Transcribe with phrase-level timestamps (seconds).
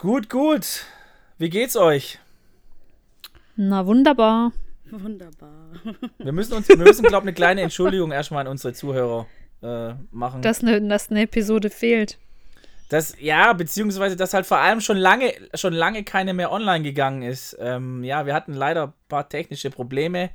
[0.00, 0.86] Gut, gut.
[1.36, 2.18] Wie geht's euch?
[3.54, 4.50] Na, wunderbar.
[4.90, 5.72] Wunderbar.
[6.18, 9.26] Wir müssen uns, wir müssen, glaube ich, eine kleine Entschuldigung erstmal an unsere Zuhörer
[9.62, 10.40] äh, machen.
[10.40, 12.18] Dass eine, dass eine Episode fehlt.
[12.88, 17.20] Das, ja, beziehungsweise, dass halt vor allem schon lange, schon lange keine mehr online gegangen
[17.20, 17.58] ist.
[17.60, 20.30] Ähm, ja, wir hatten leider ein paar technische Probleme,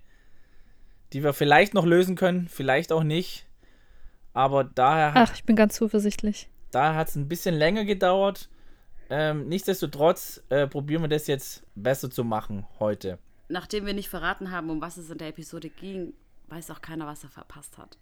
[1.11, 3.47] die wir vielleicht noch lösen können, vielleicht auch nicht.
[4.31, 6.49] Aber daher Ach, ich bin ganz zuversichtlich.
[6.69, 8.47] Daher hat es ein bisschen länger gedauert.
[9.09, 13.19] Ähm, nichtsdestotrotz äh, probieren wir das jetzt besser zu machen heute.
[13.47, 16.13] Nachdem wir nicht verraten haben, um was es in der Episode ging,
[16.47, 17.97] weiß auch keiner, was er verpasst hat.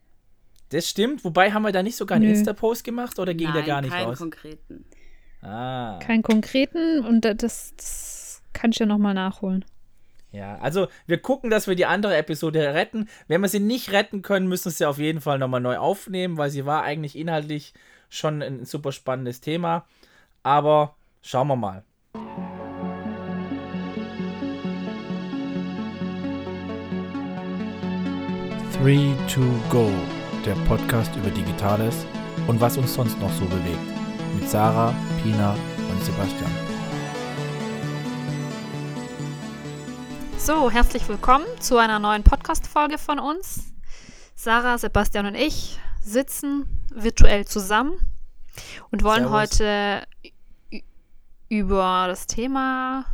[0.69, 3.63] Das stimmt, wobei haben wir da nicht sogar einen Insta-Post gemacht oder ging Nein, der
[3.63, 4.17] gar nicht keinen raus?
[4.17, 4.85] konkreten.
[5.41, 5.99] Ah.
[6.01, 9.65] Keinen konkreten und das, das kann ich ja nochmal nachholen.
[10.31, 13.07] Ja, also wir gucken, dass wir die andere Episode retten.
[13.27, 16.37] Wenn wir sie nicht retten können, müssen wir sie auf jeden Fall nochmal neu aufnehmen,
[16.37, 17.73] weil sie war eigentlich inhaltlich
[18.09, 19.85] schon ein super spannendes Thema.
[20.45, 21.85] Aber schauen wir mal.
[28.73, 29.89] Three to Go,
[30.45, 32.05] der Podcast über Digitales
[32.49, 33.79] und was uns sonst noch so bewegt.
[34.35, 35.53] Mit Sarah, Pina
[35.89, 36.51] und Sebastian.
[40.37, 43.71] So, herzlich willkommen zu einer neuen Podcast-Folge von uns.
[44.35, 47.93] Sarah, Sebastian und ich sitzen virtuell zusammen
[48.91, 49.39] und wollen Servus.
[49.39, 50.03] heute
[51.53, 53.05] über das Thema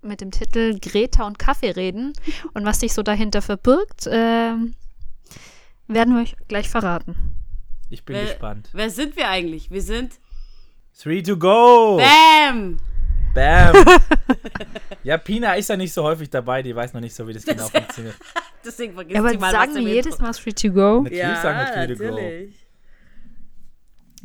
[0.00, 2.14] mit dem Titel Greta und Kaffee reden
[2.54, 4.74] und was sich so dahinter verbirgt, ähm,
[5.86, 7.14] werden wir euch gleich verraten.
[7.90, 8.70] Ich bin Wer, gespannt.
[8.72, 9.70] wer sind wir eigentlich?
[9.70, 10.12] Wir sind
[10.98, 11.98] Three to go!
[11.98, 12.78] Bam!
[13.34, 13.74] Bam!
[15.02, 17.44] ja, Pina ist ja nicht so häufig dabei, die weiß noch nicht so, wie das
[17.44, 18.16] genau funktioniert.
[18.64, 21.02] Deswegen vergisst Ja, aber sie mal, sagen was wir jedes Mal Free to Go?
[21.02, 22.54] Natürlich Ja, sagen wir Three to go.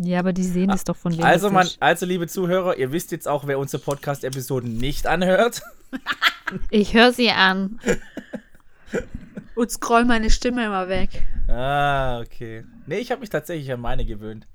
[0.02, 1.26] Ja, aber die sehen es doch von wem.
[1.26, 5.62] Also, es man, also, liebe Zuhörer, ihr wisst jetzt auch, wer unsere Podcast-Episoden nicht anhört.
[6.72, 7.80] Ich höre sie an.
[9.56, 11.28] Und scroll meine Stimme immer weg.
[11.48, 12.66] Ah, okay.
[12.88, 14.48] Nee, ich habe mich tatsächlich an meine gewöhnt.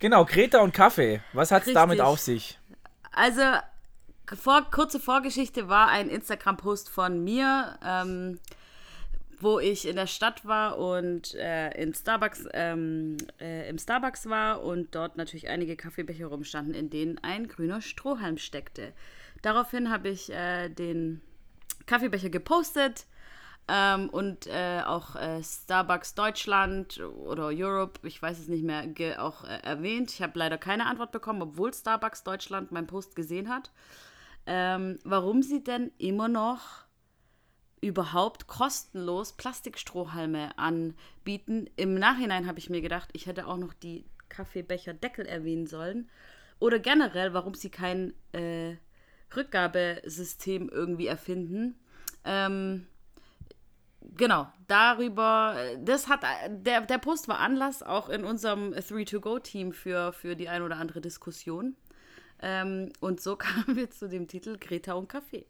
[0.00, 1.22] Genau, Greta und Kaffee.
[1.32, 1.80] Was hat's Richtig.
[1.80, 2.58] damit auf sich?
[3.12, 3.40] Also,
[4.36, 8.38] vor, kurze Vorgeschichte war ein Instagram-Post von mir, ähm,
[9.40, 14.62] wo ich in der Stadt war und äh, in Starbucks, ähm, äh, im Starbucks war
[14.62, 18.92] und dort natürlich einige Kaffeebecher rumstanden, in denen ein grüner Strohhalm steckte.
[19.42, 21.22] Daraufhin habe ich äh, den
[21.86, 23.06] Kaffeebecher gepostet
[23.66, 28.84] ähm, und äh, auch äh, Starbucks Deutschland oder Europe, ich weiß es nicht mehr,
[29.18, 30.12] auch äh, erwähnt.
[30.12, 33.70] Ich habe leider keine Antwort bekommen, obwohl Starbucks Deutschland meinen Post gesehen hat.
[34.46, 36.84] Ähm, warum sie denn immer noch
[37.80, 41.68] überhaupt kostenlos Plastikstrohhalme anbieten.
[41.76, 46.08] Im Nachhinein habe ich mir gedacht, ich hätte auch noch die Kaffeebecherdeckel erwähnen sollen.
[46.58, 48.76] Oder generell, warum sie kein äh,
[49.34, 51.78] Rückgabesystem irgendwie erfinden.
[52.24, 52.86] Ähm,
[54.16, 60.36] genau, darüber, das hat, der, der Post war Anlass auch in unserem 3-to-Go-Team für, für
[60.36, 61.76] die ein oder andere Diskussion.
[62.42, 65.46] Ähm, und so kamen wir zu dem Titel Greta und Kaffee.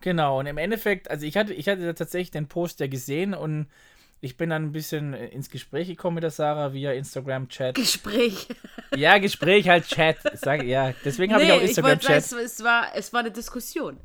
[0.00, 3.66] Genau, und im Endeffekt, also ich hatte, ich hatte tatsächlich den Post ja gesehen und
[4.22, 7.74] ich bin dann ein bisschen äh, ins Gespräch gekommen mit der Sarah via Instagram-Chat.
[7.74, 8.48] Gespräch.
[8.94, 10.16] Ja, Gespräch, halt Chat.
[10.34, 12.32] Sag, ja, deswegen habe ich auch Instagram-Chat.
[12.32, 13.98] es, war, es war eine Diskussion.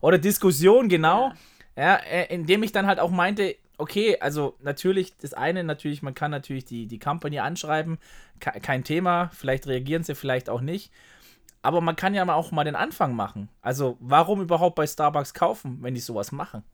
[0.00, 1.32] Oder Diskussion, genau.
[1.76, 6.14] Ja, äh, indem ich dann halt auch meinte, okay, also natürlich, das eine natürlich, man
[6.14, 7.98] kann natürlich die, die Company anschreiben,
[8.40, 10.90] ke- kein Thema, vielleicht reagieren sie, vielleicht auch nicht.
[11.62, 13.48] Aber man kann ja auch mal den Anfang machen.
[13.60, 16.64] Also, warum überhaupt bei Starbucks kaufen, wenn die sowas machen?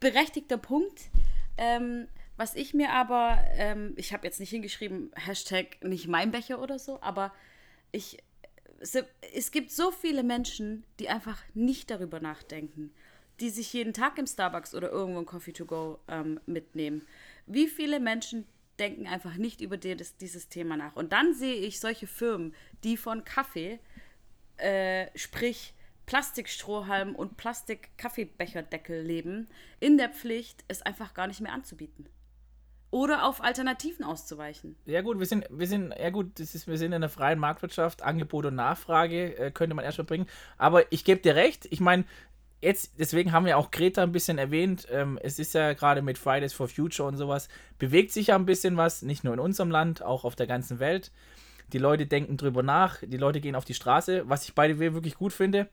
[0.00, 1.10] berechtigter Punkt.
[1.56, 6.60] Ähm, was ich mir aber, ähm, ich habe jetzt nicht hingeschrieben, Hashtag nicht mein Becher
[6.60, 7.32] oder so, aber
[7.92, 8.18] ich,
[8.78, 8.96] es,
[9.34, 12.92] es gibt so viele Menschen, die einfach nicht darüber nachdenken,
[13.40, 17.06] die sich jeden Tag im Starbucks oder irgendwo ein Coffee to go ähm, mitnehmen.
[17.46, 20.96] Wie viele Menschen denken einfach nicht über dieses, dieses Thema nach?
[20.96, 22.54] Und dann sehe ich solche Firmen,
[22.84, 23.78] die von Kaffee
[24.56, 25.74] äh, sprich
[26.06, 29.48] Plastikstrohhalm und Plastik-Kaffeebecherdeckel leben,
[29.80, 32.08] in der Pflicht, es einfach gar nicht mehr anzubieten.
[32.92, 34.76] Oder auf Alternativen auszuweichen.
[34.86, 37.40] Ja gut, wir sind, wir sind, ja gut, das ist, wir sind in einer freien
[37.40, 40.26] Marktwirtschaft, Angebot und Nachfrage äh, könnte man erstmal bringen.
[40.56, 42.04] Aber ich gebe dir recht, ich meine,
[42.60, 46.18] jetzt, deswegen haben wir auch Greta ein bisschen erwähnt, ähm, es ist ja gerade mit
[46.18, 47.48] Fridays for Future und sowas,
[47.78, 50.78] bewegt sich ja ein bisschen was, nicht nur in unserem Land, auch auf der ganzen
[50.78, 51.10] Welt.
[51.72, 54.78] Die Leute denken drüber nach, die Leute gehen auf die Straße, was ich bei dir
[54.78, 55.68] wirklich gut finde.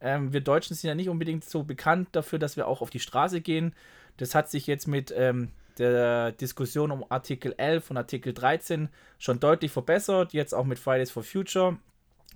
[0.00, 3.00] Ähm, wir Deutschen sind ja nicht unbedingt so bekannt dafür, dass wir auch auf die
[3.00, 3.74] Straße gehen.
[4.16, 8.88] Das hat sich jetzt mit ähm, der Diskussion um Artikel 11 und Artikel 13
[9.18, 10.32] schon deutlich verbessert.
[10.32, 11.76] Jetzt auch mit Fridays for Future.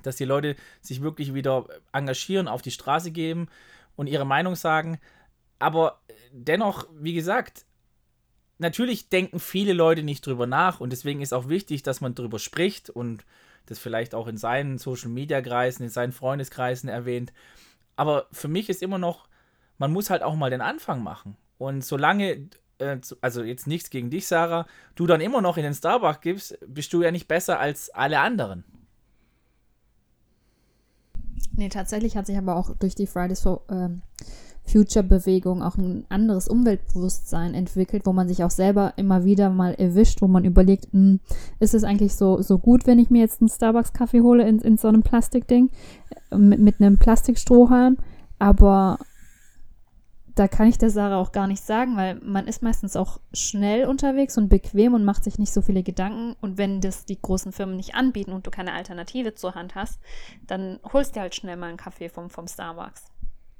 [0.02, 3.48] dass die Leute sich wirklich wieder engagieren, auf die Straße geben
[3.98, 4.98] und ihre Meinung sagen.
[5.58, 6.00] Aber
[6.30, 7.66] dennoch, wie gesagt,
[8.58, 12.38] natürlich denken viele Leute nicht drüber nach und deswegen ist auch wichtig, dass man drüber
[12.38, 13.26] spricht und
[13.66, 17.32] das vielleicht auch in seinen Social Media Kreisen, in seinen Freundeskreisen erwähnt.
[17.96, 19.28] Aber für mich ist immer noch,
[19.78, 21.36] man muss halt auch mal den Anfang machen.
[21.58, 22.48] Und solange,
[22.78, 26.58] äh, also jetzt nichts gegen dich, Sarah, du dann immer noch in den Starbucks gibst,
[26.66, 28.64] bist du ja nicht besser als alle anderen.
[31.58, 34.02] Nee, tatsächlich hat sich aber auch durch die Fridays for ähm,
[34.64, 40.22] Future-Bewegung auch ein anderes Umweltbewusstsein entwickelt, wo man sich auch selber immer wieder mal erwischt,
[40.22, 41.20] wo man überlegt, mh, hm,
[41.58, 44.76] ist es eigentlich so, so gut, wenn ich mir jetzt einen Starbucks-Kaffee hole in, in
[44.76, 45.70] so einem Plastikding
[46.30, 47.96] äh, mit, mit einem Plastikstrohhalm?
[48.38, 49.00] Aber
[50.38, 53.86] da kann ich der Sarah auch gar nicht sagen, weil man ist meistens auch schnell
[53.86, 56.36] unterwegs und bequem und macht sich nicht so viele Gedanken.
[56.40, 60.00] Und wenn das die großen Firmen nicht anbieten und du keine Alternative zur Hand hast,
[60.46, 63.06] dann holst du halt schnell mal einen Kaffee vom, vom Starbucks.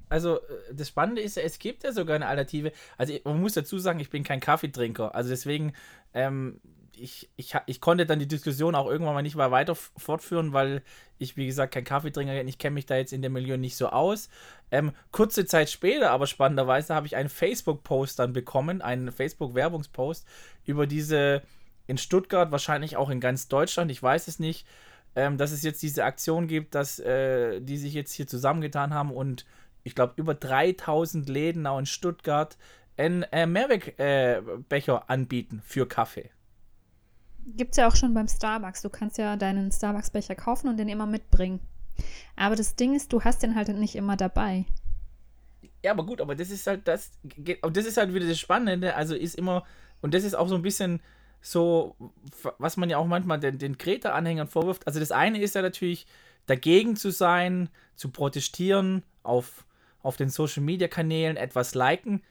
[0.08, 0.40] Also äh,
[0.72, 2.72] das Spannende ist ja, es gibt ja sogar eine Alternative.
[2.96, 5.14] Also man muss dazu sagen, ich bin kein Kaffeetrinker.
[5.14, 5.72] Also deswegen,
[6.14, 6.60] ähm,
[7.02, 10.82] ich, ich, ich konnte dann die Diskussion auch irgendwann mal nicht mal weiter fortführen, weil
[11.18, 12.48] ich, wie gesagt, kein Kaffeetrinker bin.
[12.48, 14.28] Ich kenne mich da jetzt in dem Milieu nicht so aus.
[14.70, 20.26] Ähm, kurze Zeit später, aber spannenderweise, habe ich einen Facebook-Post dann bekommen, einen Facebook-Werbungspost
[20.64, 21.42] über diese
[21.86, 24.66] in Stuttgart, wahrscheinlich auch in ganz Deutschland, ich weiß es nicht,
[25.16, 29.10] ähm, dass es jetzt diese Aktion gibt, dass äh, die sich jetzt hier zusammengetan haben
[29.10, 29.46] und
[29.84, 32.58] ich glaube, über 3000 Läden auch in Stuttgart
[32.98, 36.30] einen äh, Mehrwegbecher äh, anbieten für Kaffee.
[37.56, 38.82] Gibt es ja auch schon beim Starbucks.
[38.82, 41.60] Du kannst ja deinen Starbucks-Becher kaufen und den immer mitbringen.
[42.36, 44.64] Aber das Ding ist, du hast den halt nicht immer dabei.
[45.82, 47.12] Ja, aber gut, aber das ist halt das,
[47.72, 49.64] das ist halt wieder das Spannende, also ist immer,
[50.00, 51.00] und das ist auch so ein bisschen
[51.40, 51.94] so,
[52.58, 54.86] was man ja auch manchmal den, den Kreta-Anhängern vorwirft.
[54.86, 56.06] Also das eine ist ja natürlich,
[56.46, 59.64] dagegen zu sein, zu protestieren, auf,
[60.02, 62.22] auf den Social-Media-Kanälen etwas liken.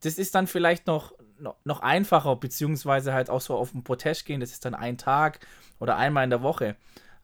[0.00, 4.40] Das ist dann vielleicht noch, noch, einfacher, beziehungsweise halt auch so auf den Protest gehen,
[4.40, 5.40] das ist dann ein Tag
[5.78, 6.76] oder einmal in der Woche.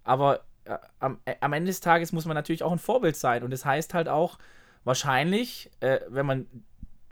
[0.05, 3.43] Aber äh, am, äh, am Ende des Tages muss man natürlich auch ein Vorbild sein.
[3.43, 4.38] Und das heißt halt auch,
[4.85, 6.47] wahrscheinlich, äh, wenn, man,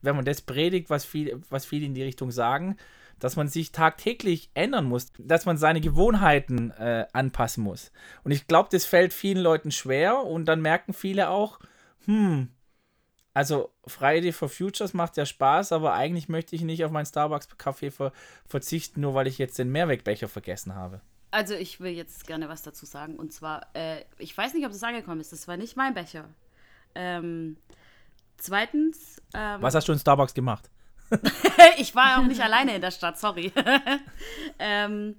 [0.03, 2.77] wenn man das predigt, was, viel, was viele in die Richtung sagen,
[3.19, 7.93] dass man sich tagtäglich ändern muss, dass man seine Gewohnheiten äh, anpassen muss.
[8.25, 11.59] Und ich glaube, das fällt vielen Leuten schwer und dann merken viele auch,
[12.05, 12.49] hm,
[13.37, 17.91] also Friday for Futures macht ja Spaß, aber eigentlich möchte ich nicht auf meinen Starbucks-Kaffee
[17.91, 18.13] ver
[18.49, 21.03] verzichten, nur weil ich jetzt den Mehrwegbecher vergessen habe.
[21.33, 23.17] Also ich will jetzt gerne was dazu sagen.
[23.17, 25.33] Und zwar, äh, ich weiß nicht, ob das angekommen ist.
[25.33, 26.31] Das war nicht mein Becher.
[26.95, 27.59] Ähm,
[28.39, 29.21] zweitens.
[29.35, 30.71] Ähm, was hast du in Starbucks gemacht?
[31.77, 33.53] ich war auch nicht alleine in der Stadt, sorry.
[34.59, 35.15] ähm,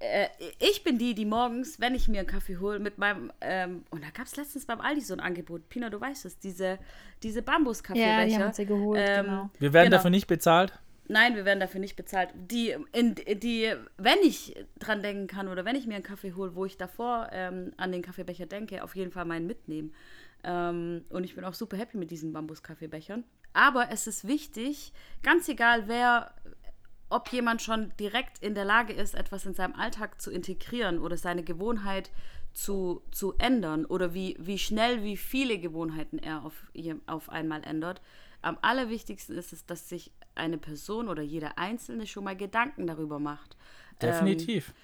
[0.00, 0.28] äh,
[0.58, 4.02] ich bin die, die morgens, wenn ich mir einen Kaffee hole, mit meinem, ähm, und
[4.04, 6.78] da gab es letztens beim Aldi so ein Angebot, Pina, du weißt es, diese,
[7.22, 8.20] diese Bambus-Kaffeebecher.
[8.20, 9.50] Ja, die haben sie geholt, ähm, genau.
[9.58, 9.96] Wir werden genau.
[9.96, 10.72] dafür nicht bezahlt?
[11.08, 12.28] Nein, wir werden dafür nicht bezahlt.
[12.34, 16.54] Die, in, die, wenn ich dran denken kann oder wenn ich mir einen Kaffee hole,
[16.54, 19.94] wo ich davor ähm, an den Kaffeebecher denke, auf jeden Fall meinen mitnehmen.
[20.44, 23.24] Ähm, und ich bin auch super happy mit diesen Bambus-Kaffeebechern.
[23.54, 24.92] Aber es ist wichtig,
[25.22, 26.34] ganz egal wer,
[27.10, 31.16] ob jemand schon direkt in der Lage ist, etwas in seinem Alltag zu integrieren oder
[31.16, 32.10] seine Gewohnheit
[32.52, 36.54] zu, zu ändern oder wie, wie schnell, wie viele Gewohnheiten er auf,
[37.06, 38.00] auf einmal ändert.
[38.40, 43.18] Am allerwichtigsten ist es, dass sich eine Person oder jeder Einzelne schon mal Gedanken darüber
[43.18, 43.56] macht.
[44.00, 44.68] Definitiv.
[44.68, 44.74] Ähm,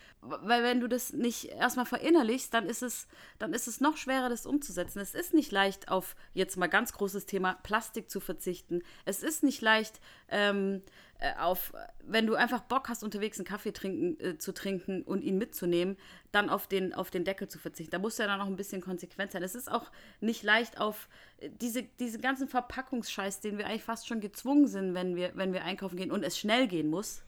[0.47, 3.07] weil wenn du das nicht erstmal verinnerlichst, dann ist es,
[3.38, 4.99] dann ist es noch schwerer, das umzusetzen.
[4.99, 8.83] Es ist nicht leicht, auf jetzt mal ganz großes Thema Plastik zu verzichten.
[9.04, 10.83] Es ist nicht leicht, ähm,
[11.13, 15.23] äh, auf, wenn du einfach Bock hast, unterwegs einen Kaffee trinken, äh, zu trinken und
[15.23, 15.97] ihn mitzunehmen,
[16.33, 17.93] dann auf den, auf den Deckel zu verzichten.
[17.93, 19.43] Da musst du ja dann auch ein bisschen konsequent sein.
[19.43, 19.90] Es ist auch
[20.21, 24.95] nicht leicht auf äh, diese, diese ganzen Verpackungsscheiß, den wir eigentlich fast schon gezwungen sind,
[24.95, 27.23] wenn wir, wenn wir einkaufen gehen und es schnell gehen muss.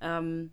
[0.00, 0.50] Ähm,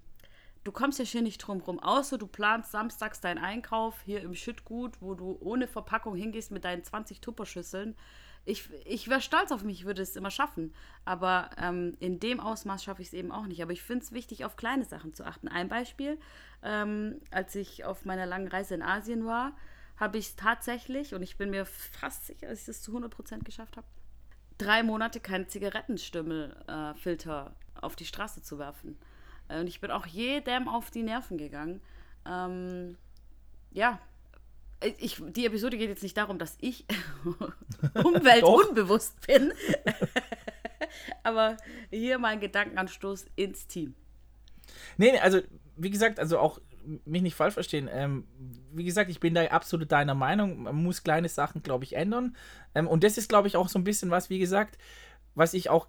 [0.64, 4.36] du kommst ja hier nicht drum rum, außer du planst samstags deinen Einkauf hier im
[4.36, 7.96] Schüttgut, wo du ohne Verpackung hingehst mit deinen 20 Tupperschüsseln.
[8.44, 10.74] Ich, ich wäre stolz auf mich, ich würde es immer schaffen.
[11.06, 13.62] Aber ähm, in dem Ausmaß schaffe ich es eben auch nicht.
[13.62, 15.48] Aber ich finde es wichtig, auf kleine Sachen zu achten.
[15.48, 16.18] Ein Beispiel,
[16.64, 19.56] ähm, als ich auf meiner langen Reise in Asien war,
[19.98, 23.78] habe ich tatsächlich, und ich bin mir fast sicher, dass ich das zu 100% geschafft
[23.78, 23.88] habe,
[24.58, 28.98] drei Monate keinen Zigarettenstümmelfilter äh, auf die Straße zu werfen.
[29.48, 31.82] Und ich bin auch jedem auf die Nerven gegangen.
[32.26, 32.98] Ähm,
[33.72, 34.00] ja,
[34.98, 36.86] ich, die Episode geht jetzt nicht darum, dass ich
[38.04, 39.54] umweltunbewusst bin.
[41.24, 41.58] Aber
[41.90, 43.94] hier mein Gedankenanstoß ins Team.
[44.98, 45.40] Nee, also
[45.76, 46.60] wie gesagt, also auch
[47.06, 47.90] mich nicht falsch verstehen.
[47.92, 48.28] Ähm,
[48.72, 50.64] wie gesagt, ich bin da absolut deiner Meinung.
[50.64, 52.36] Man muss kleine Sachen, glaube ich, ändern.
[52.74, 54.78] Ähm, und das ist, glaube ich, auch so ein bisschen was, wie gesagt,
[55.36, 55.88] was ich auch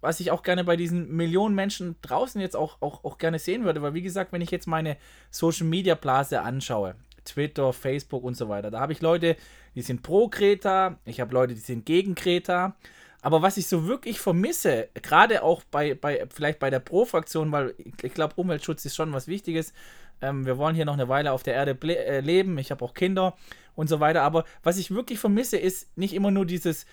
[0.00, 3.64] was ich auch gerne bei diesen Millionen Menschen draußen jetzt auch, auch, auch gerne sehen
[3.64, 4.96] würde, weil wie gesagt, wenn ich jetzt meine
[5.30, 6.96] Social Media Blase anschaue,
[7.32, 9.36] Twitter, Facebook und so weiter, da habe ich Leute,
[9.74, 12.76] die sind pro Kreta, ich habe Leute, die sind gegen Kreta,
[13.22, 17.74] aber was ich so wirklich vermisse, gerade auch bei, bei vielleicht bei der Pro-Fraktion, weil
[18.02, 19.74] ich glaube, Umweltschutz ist schon was Wichtiges.
[20.22, 22.56] Ähm, wir wollen hier noch eine Weile auf der Erde äh, leben.
[22.58, 23.36] Ich habe auch Kinder
[23.74, 24.22] und so weiter.
[24.22, 26.86] Aber was ich wirklich vermisse, ist nicht immer nur dieses,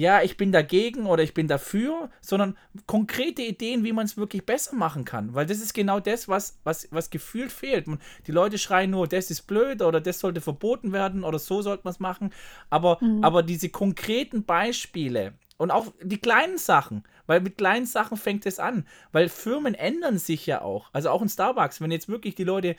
[0.00, 4.46] ja, ich bin dagegen oder ich bin dafür, sondern konkrete Ideen, wie man es wirklich
[4.46, 5.34] besser machen kann.
[5.34, 7.86] Weil das ist genau das, was, was, was gefühlt fehlt.
[8.26, 11.82] Die Leute schreien nur, das ist blöd oder das sollte verboten werden oder so sollte
[11.84, 12.32] man es machen.
[12.70, 13.22] Aber, mhm.
[13.22, 18.58] aber diese konkreten Beispiele, und auch die kleinen Sachen, weil mit kleinen Sachen fängt es
[18.58, 18.86] an.
[19.12, 20.88] Weil Firmen ändern sich ja auch.
[20.94, 22.76] Also auch in Starbucks, wenn jetzt wirklich die Leute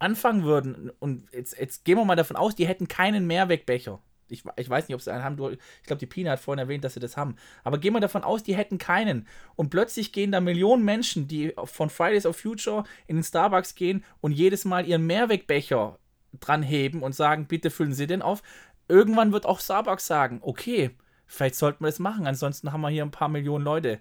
[0.00, 4.00] anfangen würden, und jetzt, jetzt gehen wir mal davon aus, die hätten keinen Mehrwegbecher.
[4.34, 5.52] Ich, ich weiß nicht, ob sie einen haben.
[5.52, 7.36] Ich glaube, die Pina hat vorhin erwähnt, dass sie das haben.
[7.62, 9.26] Aber gehen wir davon aus, die hätten keinen.
[9.56, 14.04] Und plötzlich gehen da Millionen Menschen, die von Fridays of Future in den Starbucks gehen
[14.20, 15.98] und jedes Mal ihren Mehrwegbecher
[16.40, 18.42] dran heben und sagen, bitte füllen Sie den auf.
[18.88, 20.90] Irgendwann wird auch Starbucks sagen, okay,
[21.26, 24.00] Vielleicht sollten wir das machen, ansonsten haben wir hier ein paar Millionen Leute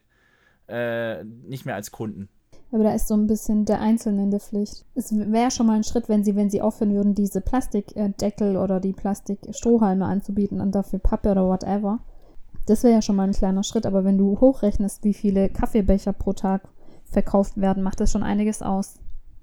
[0.67, 2.29] äh, nicht mehr als Kunden.
[2.73, 4.83] Aber da ist so ein bisschen der Einzelne in der Pflicht.
[4.95, 8.79] Es wäre schon mal ein Schritt, wenn sie, wenn sie aufhören würden, diese Plastikdeckel oder
[8.79, 11.99] die Plastikstrohhalme anzubieten und dafür Pappe oder whatever.
[12.65, 16.13] Das wäre ja schon mal ein kleiner Schritt, aber wenn du hochrechnest, wie viele Kaffeebecher
[16.13, 16.67] pro Tag
[17.05, 18.95] verkauft werden, macht das schon einiges aus.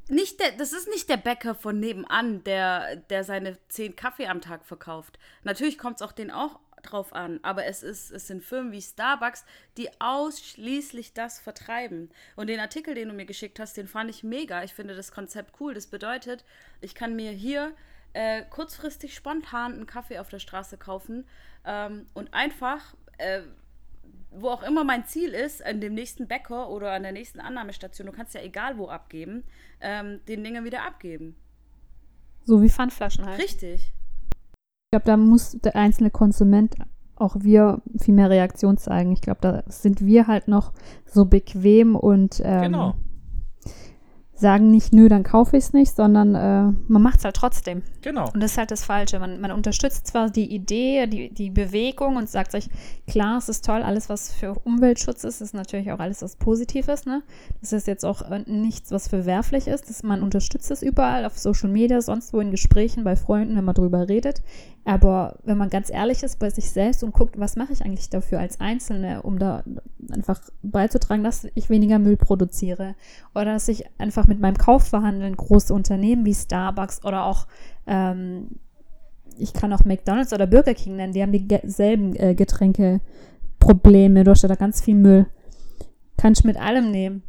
[0.08, 4.40] Nicht der, das ist nicht der Bäcker von nebenan, der, der seine zehn Kaffee am
[4.40, 5.20] Tag verkauft.
[5.44, 8.82] Natürlich kommt es auch den auch drauf an, aber es, ist, es sind Firmen wie
[8.82, 9.44] Starbucks,
[9.76, 12.10] die ausschließlich das vertreiben.
[12.37, 14.62] Und den Artikel, den du mir geschickt hast, den fand ich mega.
[14.64, 15.75] Ich finde das Konzept cool.
[15.75, 16.44] Das bedeutet,
[16.80, 17.75] ich kann mir hier
[18.12, 21.26] äh, kurzfristig spontan einen Kaffee auf der Straße kaufen
[21.64, 23.42] ähm, und einfach, äh,
[24.30, 28.06] wo auch immer mein Ziel ist, an dem nächsten Bäcker oder an der nächsten Annahmestation,
[28.06, 29.44] du kannst ja egal wo abgeben,
[29.80, 31.37] ähm, den Dinger wieder abgeben.
[32.44, 33.40] So wie Pfandflaschen halt.
[33.40, 33.92] Richtig.
[34.92, 36.75] Ich glaube, da muss der einzelne Konsument,
[37.14, 39.12] auch wir, viel mehr Reaktion zeigen.
[39.12, 40.73] Ich glaube, da sind wir halt noch
[41.06, 42.94] so bequem und ähm, genau
[44.40, 47.82] sagen nicht, nö, dann kaufe ich es nicht, sondern äh, man macht es halt trotzdem.
[48.02, 48.30] Genau.
[48.32, 49.18] Und das ist halt das Falsche.
[49.18, 52.68] Man, man unterstützt zwar die Idee, die, die Bewegung und sagt sich,
[53.06, 56.88] klar, es ist toll, alles, was für Umweltschutz ist, ist natürlich auch alles, was positiv
[56.88, 57.06] ist.
[57.06, 57.23] Ne?
[57.61, 59.88] Das ist jetzt auch äh, nichts, was verwerflich ist.
[59.88, 63.64] Das, man unterstützt es überall, auf Social Media, sonst wo in Gesprächen, bei Freunden, wenn
[63.64, 64.42] man drüber redet.
[64.85, 68.09] Aber wenn man ganz ehrlich ist bei sich selbst und guckt, was mache ich eigentlich
[68.09, 69.62] dafür als Einzelne, um da
[70.12, 72.95] einfach beizutragen, dass ich weniger Müll produziere
[73.35, 77.47] oder dass ich einfach mit meinem Kaufverhandeln große Unternehmen wie Starbucks oder auch
[77.87, 78.49] ähm,
[79.38, 84.55] ich kann auch McDonald's oder Burger King nennen, die haben dieselben äh, Getränkeprobleme, hast da
[84.55, 85.26] ganz viel Müll.
[86.17, 87.23] Kannst du mit allem nehmen.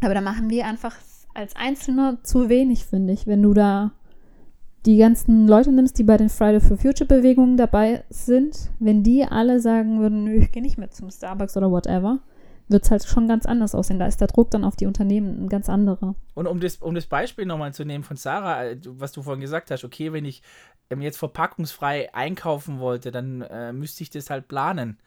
[0.00, 0.94] Aber da machen wir einfach
[1.34, 3.92] als Einzelner zu wenig, finde ich, wenn du da
[4.86, 9.24] die ganzen Leute nimmst, die bei den Friday for Future Bewegungen dabei sind, wenn die
[9.24, 12.20] alle sagen würden, nö, ich gehe nicht mehr zum Starbucks oder whatever,
[12.68, 13.98] wird es halt schon ganz anders aussehen.
[13.98, 16.14] Da ist der Druck dann auf die Unternehmen ein ganz anderer.
[16.34, 19.40] Und um das, um das Beispiel nochmal zu nehmen von Sarah, äh, was du vorhin
[19.40, 20.42] gesagt hast, okay, wenn ich
[20.90, 24.98] ähm, jetzt verpackungsfrei einkaufen wollte, dann äh, müsste ich das halt planen.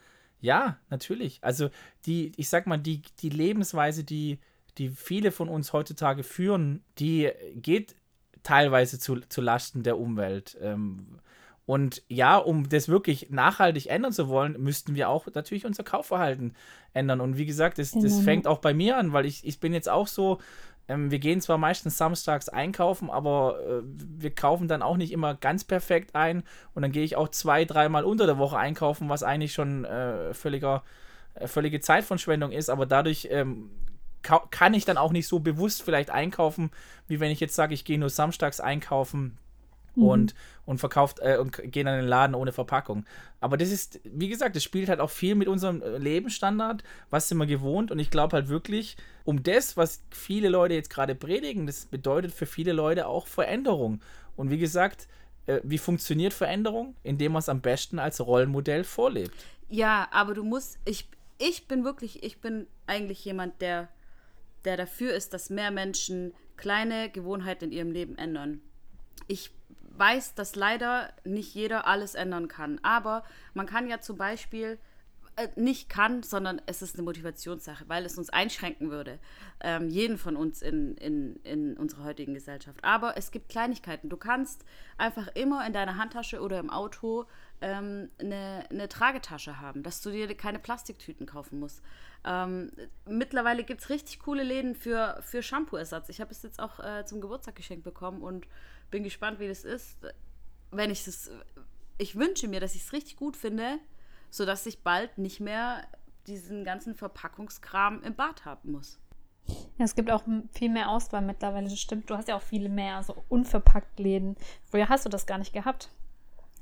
[0.42, 1.40] Ja, natürlich.
[1.42, 1.70] Also
[2.06, 4.40] die, ich sag mal, die, die Lebensweise, die,
[4.78, 7.96] die viele von uns heutzutage führen, die geht
[8.44, 10.58] teilweise zu, zu Lasten der Umwelt.
[10.62, 11.20] Ähm,
[11.66, 16.54] und ja, um das wirklich nachhaltig ändern zu wollen, müssten wir auch natürlich unser Kaufverhalten
[16.94, 17.22] ändern.
[17.22, 18.22] Und wie gesagt, das, das genau.
[18.22, 20.40] fängt auch bei mir an, weil ich, ich bin jetzt auch so,
[20.88, 25.36] ähm, wir gehen zwar meistens samstags einkaufen, aber äh, wir kaufen dann auch nicht immer
[25.36, 26.44] ganz perfekt ein.
[26.74, 30.34] Und dann gehe ich auch zwei, dreimal unter der Woche einkaufen, was eigentlich schon äh,
[30.34, 30.84] völliger,
[31.36, 32.70] äh, völlige Zeitverschwendung ist.
[32.70, 33.70] Aber dadurch ähm,
[34.22, 36.72] kann ich dann auch nicht so bewusst vielleicht einkaufen,
[37.08, 39.38] wie wenn ich jetzt sage, ich gehe nur samstags einkaufen
[39.96, 40.04] mhm.
[40.04, 40.36] und,
[40.66, 43.06] und verkauft äh, und gehe dann in den Laden ohne Verpackung.
[43.40, 47.28] Aber das ist, wie gesagt, das spielt halt auch viel mit unserem äh, Lebensstandard, was
[47.28, 51.16] sind wir gewohnt und ich glaube halt wirklich, um das, was viele Leute jetzt gerade
[51.16, 54.02] predigen, das bedeutet für viele Leute auch Veränderung.
[54.36, 55.08] Und wie gesagt,
[55.48, 56.96] äh, wie funktioniert Veränderung?
[57.04, 59.36] Indem man es am besten als Rollenmodell vorlebt.
[59.70, 63.90] Ja, aber du musst, ich, ich bin wirklich, ich bin eigentlich jemand, der
[64.66, 68.62] der dafür ist, dass mehr Menschen kleine Gewohnheiten in ihrem Leben ändern.
[69.28, 69.52] Ich
[69.98, 74.80] weiß, dass leider nicht jeder alles ändern kann, aber man kann ja zum Beispiel
[75.38, 79.20] äh, nicht kann, sondern es ist eine Motivationssache, weil es uns einschränken würde,
[79.62, 82.84] ähm, jeden von uns in, in, in unserer heutigen Gesellschaft.
[82.84, 84.10] Aber es gibt Kleinigkeiten.
[84.10, 84.66] Du kannst
[84.98, 87.28] einfach immer in deiner Handtasche oder im Auto
[87.62, 91.82] ähm, eine, eine Tragetasche haben, dass du dir keine Plastiktüten kaufen musst.
[92.26, 92.72] Ähm,
[93.06, 96.10] mittlerweile gibt es richtig coole Läden für, für Shampoo-Ersatz.
[96.10, 98.48] Ich habe es jetzt auch äh, zum Geburtstag geschenkt bekommen und
[98.90, 99.98] bin gespannt, wie das ist.
[100.72, 101.32] Wenn ich es,
[101.98, 103.80] ich wünsche mir, dass ich es richtig gut finde,
[104.32, 105.84] sodass ich bald nicht mehr
[106.26, 109.00] diesen ganzen Verpackungskram im Bad haben muss.
[109.78, 112.10] Ja, es gibt auch viel mehr Auswahl mittlerweile, das stimmt.
[112.10, 114.36] Du hast ja auch viele mehr so unverpackt Läden.
[114.66, 115.90] Früher hast du das gar nicht gehabt.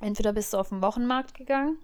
[0.01, 1.77] Entweder bist du auf den Wochenmarkt gegangen,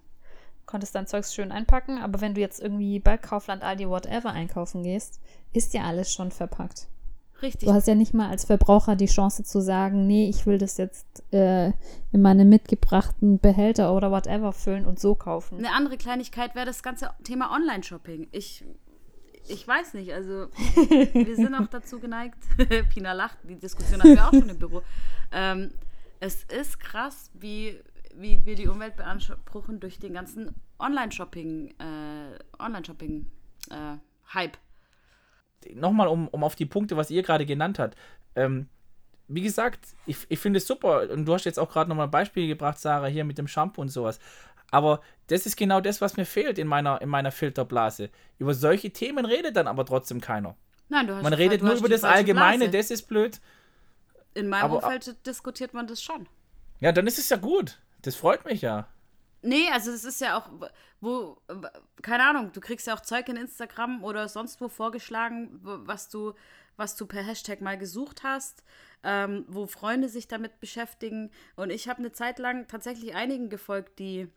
[0.65, 4.83] konntest dein Zeugs schön einpacken, aber wenn du jetzt irgendwie bei Kaufland, Aldi, whatever einkaufen
[4.83, 6.87] gehst, ist ja alles schon verpackt.
[7.41, 7.67] Richtig.
[7.67, 10.77] Du hast ja nicht mal als Verbraucher die Chance zu sagen, nee, ich will das
[10.77, 11.67] jetzt äh,
[12.11, 15.57] in meine mitgebrachten Behälter oder whatever füllen und so kaufen.
[15.57, 18.27] Eine andere Kleinigkeit wäre das ganze Thema Online-Shopping.
[18.31, 18.63] Ich,
[19.47, 20.47] ich weiß nicht, also
[21.13, 22.37] wir sind auch dazu geneigt.
[22.93, 24.81] Pina lacht, die Diskussion hatten wir auch schon im Büro.
[25.31, 25.71] Ähm,
[26.21, 27.77] es ist krass, wie,
[28.15, 34.53] wie wir die Umwelt beanspruchen durch den ganzen Online-Shopping, äh, Online-Shopping-Hype.
[34.53, 34.64] Äh,
[35.73, 37.97] Nochmal, um, um auf die Punkte, was ihr gerade genannt habt.
[38.35, 38.67] Ähm,
[39.27, 41.09] wie gesagt, ich, ich finde es super.
[41.09, 43.81] Und du hast jetzt auch gerade nochmal ein Beispiel gebracht, Sarah, hier mit dem Shampoo
[43.81, 44.19] und sowas.
[44.71, 48.09] Aber das ist genau das, was mir fehlt in meiner, in meiner Filterblase.
[48.39, 50.55] Über solche Themen redet dann aber trotzdem keiner.
[50.89, 52.77] Nein, du hast Man du redet nur über das Allgemeine, Blase.
[52.77, 53.39] das ist blöd.
[54.33, 56.27] In meinem aber- Umfeld diskutiert man das schon.
[56.79, 57.79] Ja, dann ist es ja gut.
[58.01, 58.87] Das freut mich ja.
[59.45, 60.49] Nee, also es ist ja auch,
[61.01, 61.37] wo,
[62.01, 66.33] keine Ahnung, du kriegst ja auch Zeug in Instagram oder sonst wo vorgeschlagen, was du,
[66.77, 68.63] was du per Hashtag mal gesucht hast,
[69.03, 71.29] ähm, wo Freunde sich damit beschäftigen.
[71.55, 74.27] Und ich habe eine Zeit lang tatsächlich einigen gefolgt, die,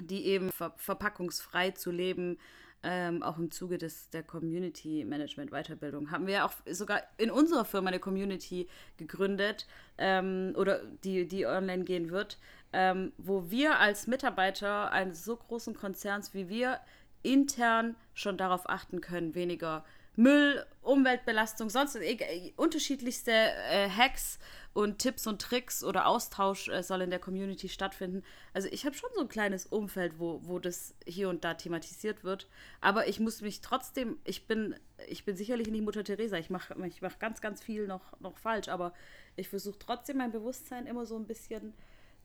[0.00, 2.38] die eben ver verpackungsfrei zu leben,
[2.84, 7.64] ähm, auch im Zuge des, der Community Management Weiterbildung, haben wir auch sogar in unserer
[7.64, 12.38] Firma eine Community gegründet ähm, oder die, die online gehen wird,
[12.74, 16.80] ähm, wo wir als Mitarbeiter eines so großen Konzerns wie wir
[17.22, 19.84] intern schon darauf achten können, weniger
[20.16, 24.38] Müll, Umweltbelastung, sonst äh, unterschiedlichste äh, Hacks
[24.72, 28.22] und Tipps und Tricks oder Austausch äh, soll in der Community stattfinden.
[28.52, 32.22] Also ich habe schon so ein kleines Umfeld, wo, wo das hier und da thematisiert
[32.22, 32.48] wird.
[32.80, 34.76] Aber ich muss mich trotzdem, ich bin,
[35.08, 36.36] ich bin sicherlich nicht Mutter Teresa.
[36.36, 38.92] Ich mache ich mach ganz, ganz viel noch, noch falsch, aber
[39.36, 41.72] ich versuche trotzdem mein Bewusstsein immer so ein bisschen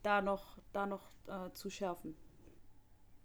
[0.02, 2.14] da noch, da noch äh, zu schärfen.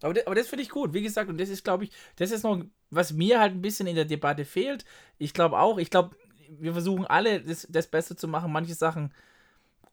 [0.02, 2.32] Aber das, aber das finde ich gut, wie gesagt, und das ist, glaube ich, das
[2.32, 4.86] ist noch, was mir halt ein bisschen in der Debatte fehlt.
[5.18, 6.16] Ich glaube auch, ich glaube,
[6.50, 8.52] wir versuchen alle, das, das Beste zu machen.
[8.52, 9.14] Manche Sachen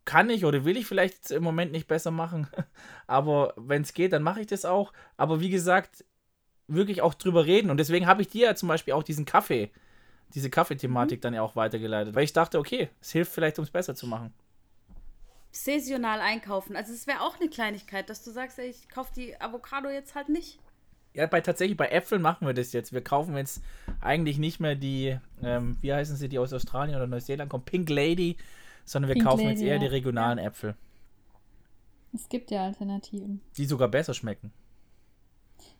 [0.04, 2.48] kann ich oder will ich vielleicht im Moment nicht besser machen.
[3.06, 4.92] Aber wenn es geht, dann mache ich das auch.
[5.16, 6.04] Aber wie gesagt,
[6.68, 7.70] wirklich auch drüber reden.
[7.70, 9.70] Und deswegen habe ich dir ja zum Beispiel auch diesen Kaffee,
[10.34, 12.14] diese Kaffeethematik dann ja auch weitergeleitet.
[12.14, 14.32] Weil ich dachte, okay, es hilft vielleicht, um es besser zu machen.
[15.52, 16.74] Saisonal einkaufen.
[16.76, 20.14] Also es wäre auch eine Kleinigkeit, dass du sagst, ey, ich kaufe die Avocado jetzt
[20.14, 20.58] halt nicht.
[21.14, 22.94] Ja, bei tatsächlich bei Äpfeln machen wir das jetzt.
[22.94, 23.62] Wir kaufen jetzt
[24.00, 27.90] eigentlich nicht mehr die, ähm, wie heißen sie, die aus Australien oder Neuseeland kommen, Pink
[27.90, 28.38] Lady,
[28.86, 29.80] sondern wir Pink kaufen jetzt Lady, eher ja.
[29.80, 30.74] die regionalen Äpfel,
[32.14, 33.42] Es gibt ja Alternativen.
[33.58, 34.52] die sogar besser schmecken.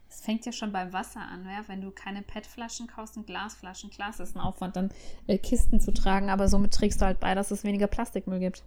[0.07, 1.65] Es fängt ja schon beim Wasser an, ja?
[1.69, 3.89] wenn du keine PET-Flaschen kaufst und Glasflaschen.
[3.89, 4.91] Klar, es ist ein Aufwand, dann
[5.27, 8.63] äh, Kisten zu tragen, aber somit trägst du halt bei, dass es weniger Plastikmüll gibt.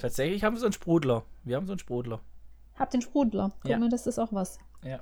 [0.00, 1.24] Tatsächlich haben wir so einen Sprudler.
[1.44, 2.20] Wir haben so einen Sprudler.
[2.78, 3.52] Hab den Sprudler.
[3.62, 3.78] Guck Ja.
[3.78, 4.58] mal, das ist auch was.
[4.82, 5.00] Ja,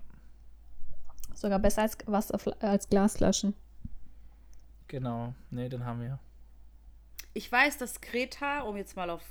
[1.34, 3.54] Sogar besser als, Wasser, als Glasflaschen.
[4.88, 5.34] genau.
[5.50, 6.18] Nee, den haben wir.
[7.34, 9.22] Ich weiß, dass Greta, um jetzt mal auf,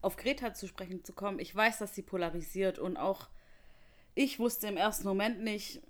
[0.00, 3.28] auf Greta zu sprechen zu kommen, ich weiß, dass sie polarisiert und auch
[4.16, 5.80] ich wusste im ersten Moment nicht,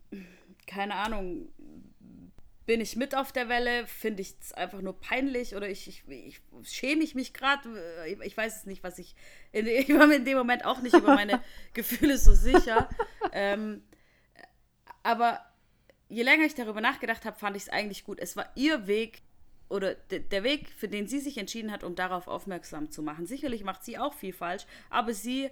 [0.66, 1.48] keine Ahnung,
[2.68, 6.04] bin ich mit auf der Welle, finde ich es einfach nur peinlich oder ich, ich,
[6.06, 9.16] ich schäme ich mich gerade, ich, ich weiß es nicht, was ich,
[9.52, 12.90] in, ich war mir in dem Moment auch nicht über meine Gefühle so sicher.
[13.32, 13.82] Ähm,
[15.02, 15.40] aber
[16.10, 18.18] je länger ich darüber nachgedacht habe, fand ich es eigentlich gut.
[18.20, 19.22] Es war ihr Weg
[19.70, 23.24] oder de- der Weg, für den sie sich entschieden hat, um darauf aufmerksam zu machen.
[23.24, 25.48] Sicherlich macht sie auch viel falsch, aber sie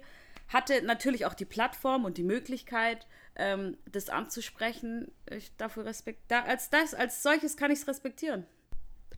[0.47, 5.11] hatte natürlich auch die Plattform und die Möglichkeit, ähm, das anzusprechen.
[5.29, 8.45] Ich dafür respekt da, als das als solches kann ich es respektieren.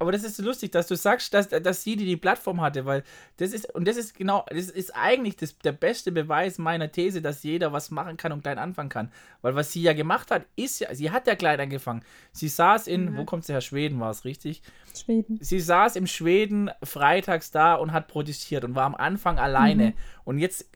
[0.02, 2.86] Aber das ist so lustig, dass du sagst, dass, dass sie die, die Plattform hatte,
[2.86, 3.04] weil
[3.36, 7.22] das ist, und das ist genau, das ist eigentlich das, der beste Beweis meiner These,
[7.22, 9.12] dass jeder was machen kann und klein anfangen kann.
[9.42, 12.02] Weil was sie ja gemacht hat, ist ja, sie hat ja klein angefangen.
[12.32, 13.60] Sie saß in, wo kommt sie her?
[13.60, 14.62] Schweden war es, richtig?
[14.98, 15.38] Schweden.
[15.42, 19.94] Sie saß im Schweden freitags da und hat protestiert und war am Anfang alleine.
[20.24, 20.70] Und jetzt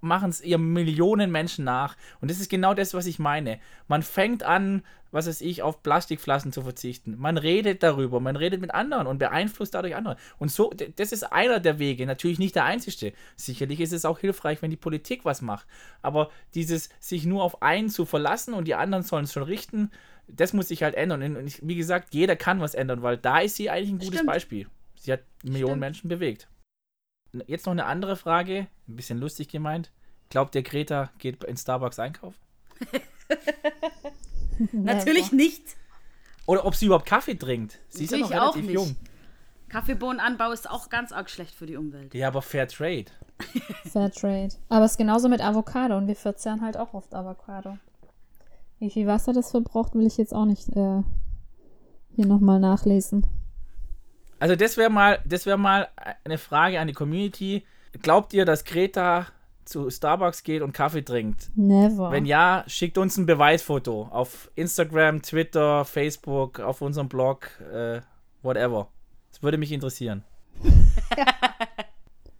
[0.00, 1.96] machen es ihr Millionen Menschen nach.
[2.20, 3.60] Und das ist genau das, was ich meine.
[3.88, 4.82] Man fängt an,
[5.12, 7.16] was weiß ich, auf Plastikflaschen zu verzichten.
[7.18, 10.16] Man redet darüber, man redet mit anderen und beeinflusst dadurch andere.
[10.38, 13.12] Und so, das ist einer der Wege, natürlich nicht der einzige.
[13.36, 15.66] Sicherlich ist es auch hilfreich, wenn die Politik was macht.
[16.00, 19.90] Aber dieses, sich nur auf einen zu verlassen und die anderen sollen es schon richten,
[20.26, 21.36] das muss sich halt ändern.
[21.36, 24.14] Und ich, wie gesagt, jeder kann was ändern, weil da ist sie eigentlich ein gutes
[24.14, 24.30] Stimmt.
[24.30, 24.66] Beispiel.
[24.96, 25.80] Sie hat Millionen Stimmt.
[25.80, 26.48] Menschen bewegt.
[27.46, 29.90] Jetzt noch eine andere Frage, ein bisschen lustig gemeint.
[30.28, 32.38] Glaubt ihr, Greta geht in Starbucks einkaufen?
[34.72, 35.62] Natürlich nicht.
[36.46, 37.78] Oder ob sie überhaupt Kaffee trinkt?
[37.88, 38.74] Sie ist ja noch Natürlich auch relativ nicht.
[38.74, 38.96] jung.
[39.68, 42.12] Kaffeebohnenanbau ist auch ganz arg schlecht für die Umwelt.
[42.14, 43.06] Ja, aber Fair Trade.
[43.90, 44.54] Fairtrade.
[44.68, 47.78] Aber es ist genauso mit Avocado und wir verzehren halt auch oft Avocado.
[48.78, 51.02] Wie viel Wasser das verbraucht, will ich jetzt auch nicht äh,
[52.14, 53.26] hier nochmal nachlesen.
[54.42, 55.88] Also das wäre mal, das wäre mal
[56.24, 57.64] eine Frage an die Community.
[58.02, 59.28] Glaubt ihr, dass Greta
[59.64, 61.56] zu Starbucks geht und Kaffee trinkt?
[61.56, 62.10] Never.
[62.10, 68.00] Wenn ja, schickt uns ein Beweisfoto auf Instagram, Twitter, Facebook, auf unserem Blog, äh,
[68.42, 68.88] whatever.
[69.30, 70.24] Das würde mich interessieren.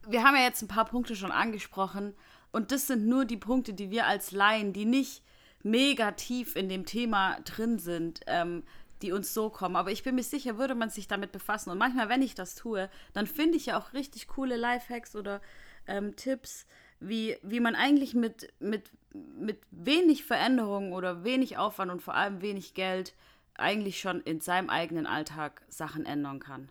[0.09, 2.15] Wir haben ja jetzt ein paar Punkte schon angesprochen
[2.51, 5.23] und das sind nur die Punkte, die wir als Laien, die nicht
[5.63, 8.65] mega tief in dem Thema drin sind, ähm,
[9.03, 9.77] die uns so kommen.
[9.77, 11.71] Aber ich bin mir sicher, würde man sich damit befassen.
[11.71, 15.41] Und manchmal, wenn ich das tue, dann finde ich ja auch richtig coole Lifehacks oder
[15.87, 16.67] ähm, Tipps,
[17.01, 22.41] wie, wie man eigentlich mit, mit, mit wenig Veränderungen oder wenig Aufwand und vor allem
[22.41, 23.15] wenig Geld
[23.55, 26.71] eigentlich schon in seinem eigenen Alltag Sachen ändern kann.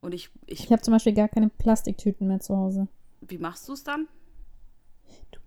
[0.00, 2.88] Und ich, ich ich habe zum Beispiel gar keine Plastiktüten mehr zu Hause.
[3.20, 4.08] wie machst du es dann?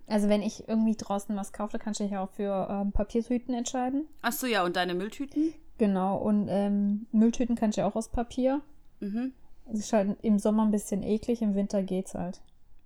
[0.07, 4.05] Also wenn ich irgendwie draußen was kaufe, kann ich mich auch für ähm, Papiertüten entscheiden.
[4.21, 5.53] Ach so, ja, und deine Mülltüten?
[5.83, 6.15] Genau.
[6.15, 8.61] Und ähm, Mülltüten kann ich auch aus Papier.
[9.01, 9.33] Mhm.
[9.65, 12.39] Das ist halt im Sommer ein bisschen eklig, im Winter geht's halt.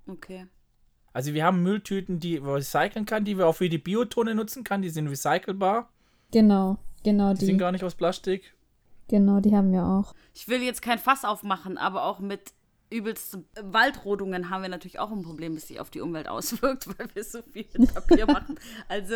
[0.08, 0.48] Okay.
[1.14, 4.64] Also wir haben Mülltüten, die man recyceln kann, die wir auch für die Biotonne nutzen
[4.64, 4.82] kann.
[4.82, 5.92] Die sind recycelbar.
[6.32, 7.60] Genau, genau Die sind die.
[7.60, 8.56] gar nicht aus Plastik.
[9.10, 10.16] Genau, die haben wir auch.
[10.34, 12.52] Ich will jetzt kein Fass aufmachen, aber auch mit
[12.90, 17.08] übelsten Waldrodungen haben wir natürlich auch ein Problem, das sich auf die Umwelt auswirkt, weil
[17.14, 18.58] wir so viel mit Papier machen.
[18.88, 19.16] Also,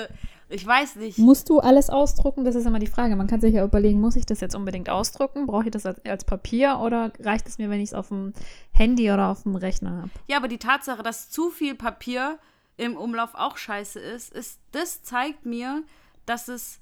[0.49, 1.17] ich weiß nicht.
[1.17, 2.43] Musst du alles ausdrucken?
[2.43, 3.15] Das ist immer die Frage.
[3.15, 5.47] Man kann sich ja überlegen, muss ich das jetzt unbedingt ausdrucken?
[5.47, 8.33] Brauche ich das als, als Papier oder reicht es mir, wenn ich es auf dem
[8.71, 10.09] Handy oder auf dem Rechner habe?
[10.27, 12.39] Ja, aber die Tatsache, dass zu viel Papier
[12.75, 15.83] im Umlauf auch scheiße ist, ist, das zeigt mir,
[16.25, 16.80] dass es,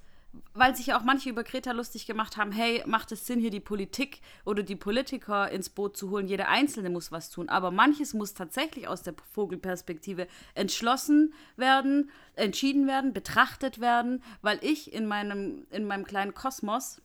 [0.53, 3.49] weil sich ja auch manche über Greta lustig gemacht haben, hey, macht es Sinn, hier
[3.49, 6.27] die Politik oder die Politiker ins Boot zu holen?
[6.27, 7.49] Jeder Einzelne muss was tun.
[7.49, 14.93] Aber manches muss tatsächlich aus der Vogelperspektive entschlossen werden, entschieden werden, betrachtet werden, weil ich
[14.93, 17.01] in meinem, in meinem kleinen Kosmos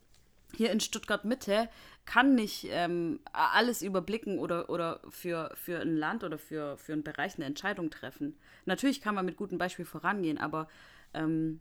[0.55, 1.69] hier in Stuttgart Mitte
[2.05, 7.03] kann nicht ähm, alles überblicken oder, oder für, für ein Land oder für, für einen
[7.03, 8.37] Bereich eine Entscheidung treffen.
[8.67, 10.69] Natürlich kann man mit gutem Beispiel vorangehen, aber
[11.15, 11.61] ähm.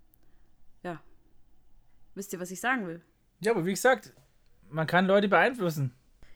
[2.15, 3.01] Wisst ihr, was ich sagen will?
[3.39, 4.13] Ja, aber wie gesagt,
[4.69, 5.93] man kann Leute beeinflussen.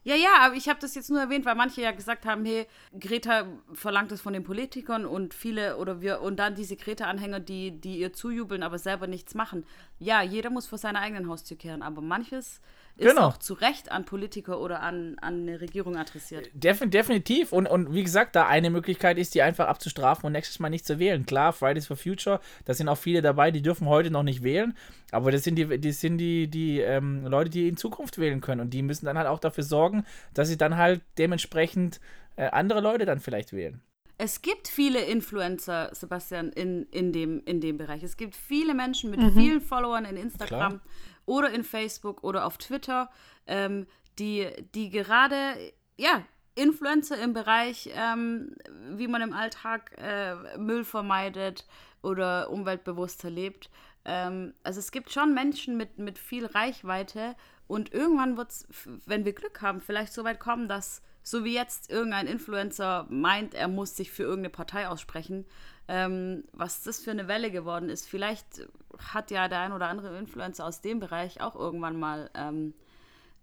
[0.07, 2.65] Ja, ja, aber ich habe das jetzt nur erwähnt, weil manche ja gesagt haben, hey,
[2.97, 7.71] Greta verlangt es von den Politikern und viele oder wir und dann diese Greta-Anhänger, die,
[7.71, 9.65] die ihr zujubeln, aber selber nichts machen.
[9.99, 12.61] Ja, jeder muss vor seiner eigenen Haustür kehren, aber manches
[12.97, 13.27] ist Genau.
[13.27, 16.49] auch zu Recht an Politiker oder an, an eine Regierung adressiert.
[16.53, 17.53] Defin definitiv.
[17.53, 20.85] Und, und wie gesagt, da eine Möglichkeit ist, die einfach abzustrafen und nächstes Mal nicht
[20.85, 21.25] zu wählen.
[21.25, 24.75] Klar, Fridays for Future, da sind auch viele dabei, die dürfen heute noch nicht wählen.
[25.11, 28.61] Aber das sind die, das sind die, die ähm, Leute, die in Zukunft wählen können.
[28.61, 31.99] Und die müssen dann halt auch dafür sorgen, dass sie dann halt dementsprechend
[32.35, 33.81] äh, andere Leute dann vielleicht wählen.
[34.19, 38.01] Es gibt viele Influencer, Sebastian, in, in, dem, in dem Bereich.
[38.01, 40.81] Es gibt viele Menschen mit vielen Followern in Instagram Klar.
[41.25, 43.11] oder in Facebook oder auf Twitter,
[43.45, 43.85] ähm,
[44.17, 45.55] die, die gerade,
[45.97, 46.23] ja,
[46.55, 48.55] Influencer im Bereich, ähm,
[48.95, 51.67] wie man im Alltag äh, Müll vermeidet
[52.01, 53.69] oder umweltbewusster lebt.
[54.05, 57.35] Ähm, also es gibt schon Menschen mit, mit viel Reichweite
[57.67, 58.67] und irgendwann wird es,
[59.05, 63.53] wenn wir Glück haben, vielleicht so weit kommen, dass so wie jetzt irgendein Influencer meint,
[63.53, 65.45] er muss sich für irgendeine Partei aussprechen,
[65.89, 68.07] ähm, was das für eine Welle geworden ist.
[68.07, 68.65] Vielleicht
[68.97, 72.73] hat ja der ein oder andere Influencer aus dem Bereich auch irgendwann mal ähm,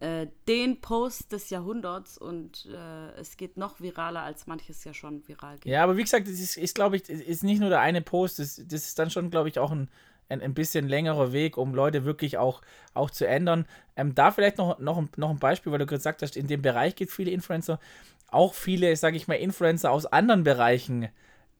[0.01, 5.29] äh, den Post des Jahrhunderts und äh, es geht noch viraler, als manches ja schon
[5.29, 5.71] viral geht.
[5.71, 8.39] Ja, aber wie gesagt, das ist, ist glaube ich, ist nicht nur der eine Post,
[8.39, 9.91] das, das ist dann schon, glaube ich, auch ein,
[10.29, 12.63] ein, ein bisschen längerer Weg, um Leute wirklich auch,
[12.95, 13.67] auch zu ändern.
[13.97, 16.63] Ähm, da vielleicht noch, noch, ein- noch ein Beispiel, weil du gesagt hast, in dem
[16.63, 17.79] Bereich gibt es viele Influencer,
[18.29, 21.09] auch viele, sage ich mal, Influencer aus anderen Bereichen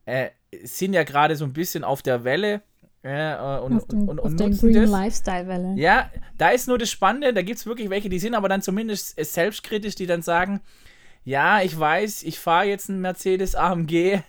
[0.05, 0.29] äh,
[0.63, 2.61] sind ja gerade so ein bisschen auf der Welle
[3.03, 4.89] äh, und, auf dem, und, auf und der nutzen das.
[4.89, 5.73] Lifestyle-Welle.
[5.77, 8.61] Ja, da ist nur das Spannende, da gibt es wirklich welche, die sind aber dann
[8.61, 10.61] zumindest selbstkritisch, die dann sagen,
[11.23, 14.21] ja, ich weiß, ich fahre jetzt einen Mercedes AMG,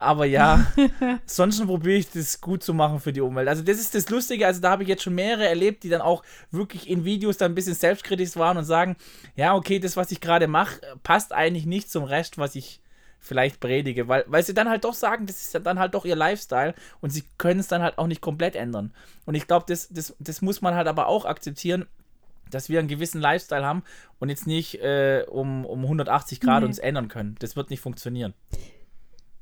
[0.00, 0.66] Aber ja,
[1.26, 3.48] sonst probiere ich das gut zu machen für die Umwelt.
[3.48, 6.00] Also das ist das Lustige, also da habe ich jetzt schon mehrere erlebt, die dann
[6.00, 8.96] auch wirklich in Videos dann ein bisschen selbstkritisch waren und sagen,
[9.36, 12.80] ja, okay, das, was ich gerade mache, passt eigentlich nicht zum Rest, was ich
[13.18, 16.16] vielleicht predige, weil, weil sie dann halt doch sagen, das ist dann halt doch ihr
[16.16, 18.94] Lifestyle und sie können es dann halt auch nicht komplett ändern.
[19.26, 21.86] Und ich glaube, das, das, das muss man halt aber auch akzeptieren,
[22.50, 23.82] dass wir einen gewissen Lifestyle haben
[24.18, 26.68] und jetzt nicht äh, um, um 180 Grad nee.
[26.68, 27.36] uns ändern können.
[27.38, 28.32] Das wird nicht funktionieren.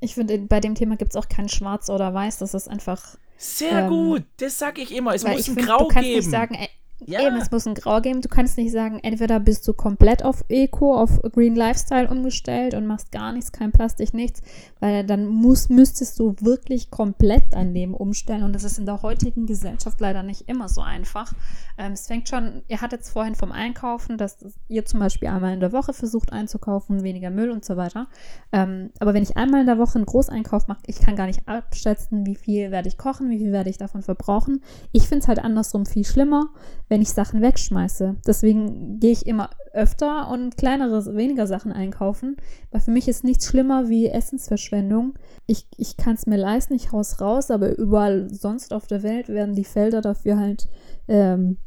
[0.00, 2.38] Ich finde, bei dem Thema gibt es auch kein Schwarz oder Weiß.
[2.38, 3.16] Das ist einfach.
[3.36, 5.14] Sehr ähm, gut, das sage ich immer.
[5.14, 6.00] Es muss ein find, Grau geben.
[6.00, 6.68] Nicht sagen, ey,
[7.06, 7.20] ja.
[7.20, 8.22] Eben, es muss ein Grau geben.
[8.22, 12.86] Du kannst nicht sagen, entweder bist du komplett auf Eco, auf Green Lifestyle umgestellt und
[12.86, 14.42] machst gar nichts, kein Plastik, nichts,
[14.80, 19.02] weil dann muss, müsstest du wirklich komplett dein Leben umstellen und das ist in der
[19.02, 21.32] heutigen Gesellschaft leider nicht immer so einfach.
[21.78, 25.54] Ähm, es fängt schon, ihr hattet es vorhin vom Einkaufen, dass ihr zum Beispiel einmal
[25.54, 28.08] in der Woche versucht einzukaufen, weniger Müll und so weiter.
[28.52, 31.46] Ähm, aber wenn ich einmal in der Woche einen Großeinkauf mache, ich kann gar nicht
[31.46, 34.62] abschätzen, wie viel werde ich kochen, wie viel werde ich davon verbrauchen.
[34.90, 36.48] Ich finde es halt andersrum viel schlimmer
[36.88, 38.16] wenn ich Sachen wegschmeiße.
[38.26, 42.36] Deswegen gehe ich immer öfter und kleinere, weniger Sachen einkaufen,
[42.70, 45.14] weil für mich ist nichts schlimmer wie Essensverschwendung.
[45.46, 49.28] Ich, ich kann es mir leisten, ich haus raus, aber überall sonst auf der Welt
[49.28, 50.68] werden die Felder dafür halt
[51.06, 51.58] ähm,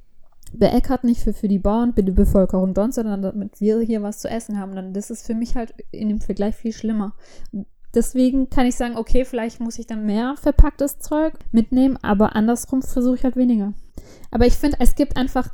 [0.54, 4.20] beäckert, nicht für, für die Bauern, für die Bevölkerung dort, sondern damit wir hier was
[4.20, 4.76] zu essen haben.
[4.76, 7.14] Dann das ist für mich halt in dem Vergleich viel schlimmer.
[7.94, 12.82] Deswegen kann ich sagen, okay, vielleicht muss ich dann mehr verpacktes Zeug mitnehmen, aber andersrum
[12.82, 13.74] versuche ich halt weniger.
[14.32, 15.50] Aber ich finde, es gibt einfach,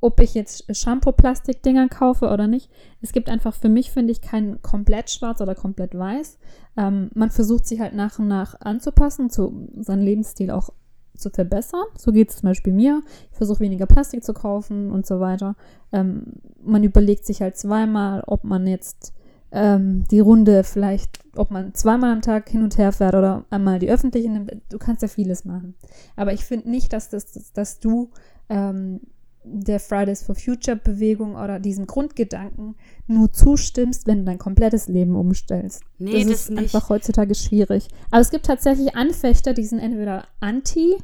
[0.00, 4.60] ob ich jetzt Shampoo-Plastik-Dinger kaufe oder nicht, es gibt einfach für mich, finde ich, kein
[4.62, 6.38] komplett schwarz oder komplett weiß.
[6.76, 10.70] Ähm, man versucht sich halt nach und nach anzupassen, zu seinem Lebensstil auch
[11.14, 11.84] zu verbessern.
[11.96, 13.02] So geht es zum Beispiel mir.
[13.30, 15.56] Ich versuche weniger Plastik zu kaufen und so weiter.
[15.92, 16.24] Ähm,
[16.64, 19.14] man überlegt sich halt zweimal, ob man jetzt
[19.52, 23.78] ähm, die Runde vielleicht, ob man zweimal am Tag hin und her fährt oder einmal
[23.78, 24.50] die öffentliche nimmt.
[24.70, 25.74] Du kannst ja vieles machen.
[26.16, 28.10] Aber ich finde nicht, dass, das, dass du
[28.48, 29.00] ähm,
[29.44, 35.16] der Fridays for Future Bewegung oder diesem Grundgedanken nur zustimmst, wenn du dein komplettes Leben
[35.16, 35.82] umstellst.
[35.98, 36.58] Nee, das, das ist nicht.
[36.74, 37.88] einfach heutzutage schwierig.
[38.10, 40.96] Aber es gibt tatsächlich Anfechter, die sind entweder anti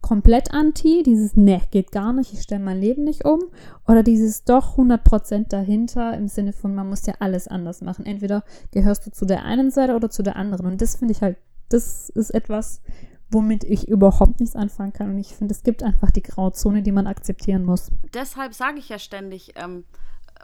[0.00, 3.40] komplett anti, dieses ne, geht gar nicht, ich stelle mein Leben nicht um,
[3.86, 8.06] oder dieses doch 100% dahinter im Sinne von, man muss ja alles anders machen.
[8.06, 10.66] Entweder gehörst du zu der einen Seite oder zu der anderen.
[10.66, 11.36] Und das finde ich halt,
[11.68, 12.82] das ist etwas,
[13.30, 15.10] womit ich überhaupt nichts anfangen kann.
[15.10, 17.90] Und ich finde, es gibt einfach die Grauzone, die man akzeptieren muss.
[18.14, 19.84] Deshalb sage ich ja ständig, ähm,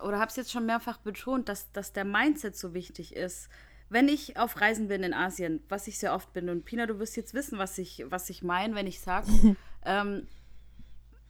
[0.06, 3.48] oder habe es jetzt schon mehrfach betont, dass, dass der Mindset so wichtig ist
[3.88, 6.98] wenn ich auf Reisen bin in Asien, was ich sehr oft bin, und Pina, du
[6.98, 9.28] wirst jetzt wissen, was ich, was ich meine, wenn ich sage,
[9.84, 10.26] ähm,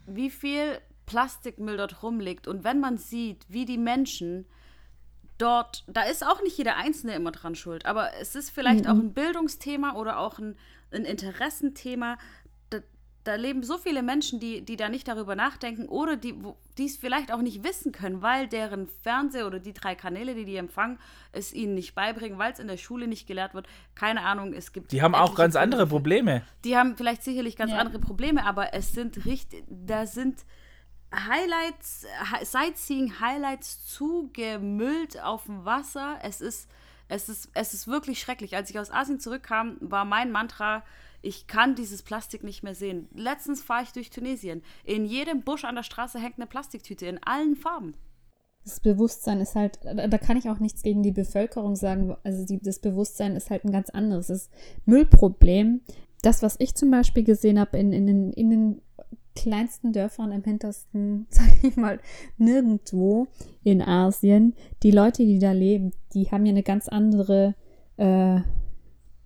[0.07, 2.49] wie viel Plastikmüll dort rumliegt.
[2.49, 4.47] Und wenn man sieht, wie die Menschen
[5.39, 8.91] dort, da ist auch nicht jeder Einzelne immer dran schuld, aber es ist vielleicht mhm.
[8.91, 10.57] auch ein Bildungsthema oder auch ein,
[10.91, 12.19] ein Interessenthema,
[13.27, 16.37] da leben so viele Menschen, die, die da nicht darüber nachdenken oder die
[16.79, 20.57] es vielleicht auch nicht wissen können, weil deren Fernseher oder die drei Kanäle, die die
[20.57, 20.99] empfangen,
[21.33, 23.67] es ihnen nicht beibringen, weil es in der Schule nicht gelehrt wird.
[23.95, 24.93] Keine Ahnung, es gibt.
[24.93, 26.43] Die haben auch ganz andere Probleme.
[26.65, 27.79] Die haben vielleicht sicherlich ganz ja.
[27.79, 30.45] andere Probleme, aber es sind richtig, da sind
[31.15, 32.07] Highlights,
[32.43, 36.19] Sightseeing-Highlights zugemüllt auf dem Wasser.
[36.23, 36.69] Es ist,
[37.09, 38.57] es, ist, es ist wirklich schrecklich.
[38.57, 40.85] Als ich aus Asien zurückkam, war mein Mantra,
[41.27, 43.09] ich kann dieses Plastik nicht mehr sehen.
[43.15, 44.63] Letztens fahre ich durch Tunesien.
[44.85, 47.95] In jedem Busch an der Straße hängt eine Plastiktüte in allen Farben.
[48.65, 52.17] Das Bewusstsein ist halt, da kann ich auch nichts gegen die Bevölkerung sagen.
[52.25, 54.29] Also die, das Bewusstsein ist halt ein ganz anderes.
[54.29, 54.51] Das
[54.87, 55.83] Müllproblem,
[56.23, 58.83] das, was ich zum Beispiel gesehen habe in, in, den, in den
[59.35, 62.01] kleinsten Dörfern im hintersten, sag ich mal,
[62.39, 63.27] nirgendwo
[63.63, 67.55] in Asien, die Leute, die da leben, die haben ja eine ganz andere
[67.97, 68.41] äh,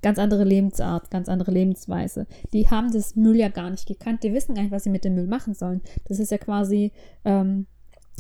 [0.03, 2.27] ganz andere Lebensart, ganz andere Lebensweise.
[2.53, 4.23] Die haben das Müll ja gar nicht gekannt.
[4.23, 5.81] Die wissen gar nicht, was sie mit dem Müll machen sollen.
[6.09, 6.93] Das ist ja quasi
[7.25, 7.67] ähm,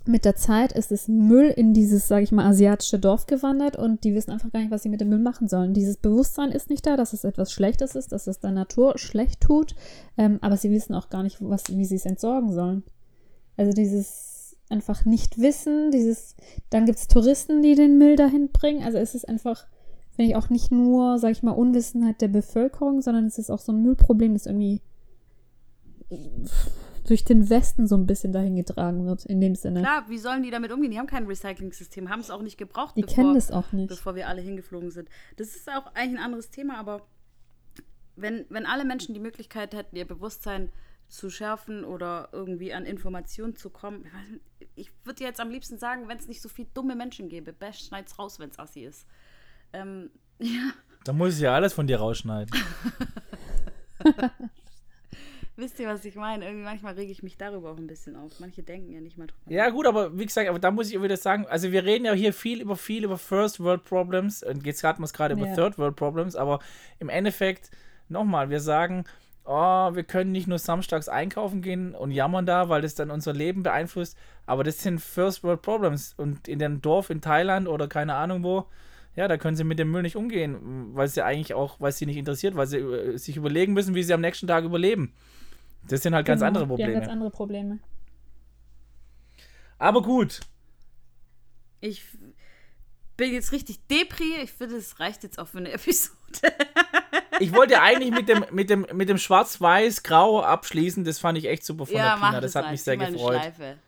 [0.07, 4.05] mit der Zeit ist es Müll in dieses, sage ich mal, asiatische Dorf gewandert und
[4.05, 5.75] die wissen einfach gar nicht, was sie mit dem Müll machen sollen.
[5.75, 9.41] Dieses Bewusstsein ist nicht da, dass es etwas Schlechtes ist, dass es der Natur schlecht
[9.41, 9.75] tut,
[10.17, 12.83] ähm, aber sie wissen auch gar nicht, was, wie sie es entsorgen sollen.
[13.57, 16.37] Also dieses einfach nicht wissen, dieses,
[16.71, 18.85] dann gibt es Touristen, die den Müll dahin bringen.
[18.85, 19.67] Also es ist einfach
[20.15, 23.59] finde ich auch nicht nur, sag ich mal, Unwissenheit der Bevölkerung, sondern es ist auch
[23.59, 24.81] so ein Müllproblem, das irgendwie
[27.07, 29.81] durch den Westen so ein bisschen dahin getragen wird, in dem Sinne.
[29.81, 30.91] Klar, wie sollen die damit umgehen?
[30.93, 33.89] Die haben kein Recycling-System, haben es auch nicht gebraucht, die bevor, kennen das auch nicht.
[33.89, 35.09] bevor wir alle hingeflogen sind.
[35.37, 37.03] Das ist auch eigentlich ein anderes Thema, aber
[38.17, 40.71] wenn, wenn alle Menschen die Möglichkeit hätten, ihr Bewusstsein
[41.09, 44.07] zu schärfen oder irgendwie an Informationen zu kommen,
[44.77, 47.87] ich würde jetzt am liebsten sagen, wenn es nicht so viele dumme Menschen gäbe, Bash
[47.87, 49.07] schneid's raus, wenn es assi ist.
[49.73, 50.73] Ähm, ja.
[51.05, 52.55] Da muss ich ja alles von dir rausschneiden.
[55.57, 56.47] Wisst ihr, was ich meine?
[56.47, 58.41] Irgendwie manchmal rege ich mich darüber auch ein bisschen auf.
[58.41, 59.53] Manche denken ja nicht mal drüber.
[59.53, 62.15] Ja, gut, aber wie gesagt, aber da muss ich wieder sagen, also wir reden ja
[62.15, 65.47] hier viel über viel über First World Problems und jetzt hatten wir es gerade über
[65.49, 65.55] Ja.
[65.55, 66.61] Third World Problems, aber
[66.99, 67.71] im Endeffekt,
[68.09, 69.05] nochmal, wir sagen,
[69.45, 73.35] oh, wir können nicht nur samstags einkaufen gehen und jammern da, weil das dann unser
[73.35, 77.87] Leben beeinflusst, aber das sind First World Problems und in dem Dorf in Thailand oder
[77.87, 78.67] keine Ahnung wo,
[79.21, 81.99] ja, da können sie mit dem Müll nicht umgehen, weil sie eigentlich auch, weil es
[81.99, 85.13] sie nicht interessiert, weil sie äh, sich überlegen müssen, wie sie am nächsten Tag überleben.
[85.87, 86.93] Das sind halt ganz Genau, andere Die haben Probleme.
[87.01, 87.79] ganz andere Probleme.
[89.79, 90.41] Aber gut,
[91.81, 92.03] Ich
[93.19, 94.37] bin jetzt richtig depri.
[94.43, 96.17] Ich finde, es reicht jetzt auch für eine Episode.
[97.41, 101.05] Ich wollte eigentlich mit dem, mit dem, mit dem Schwarz-Weiß-Grau abschließen.
[101.05, 102.41] Das fand ich echt super von der Pina.
[102.41, 102.71] Das hat mal.
[102.73, 103.41] mich sehr mal eine gefreut.
[103.41, 103.79] Schleife.